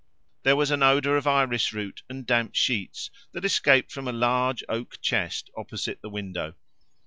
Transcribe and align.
There 0.41 0.55
was 0.55 0.71
an 0.71 0.81
odour 0.81 1.15
of 1.15 1.27
iris 1.27 1.71
root 1.73 2.01
and 2.09 2.25
damp 2.25 2.55
sheets 2.55 3.11
that 3.33 3.45
escaped 3.45 3.91
from 3.91 4.07
a 4.07 4.11
large 4.11 4.63
oak 4.67 4.99
chest 4.99 5.51
opposite 5.55 6.01
the 6.01 6.09
window. 6.09 6.55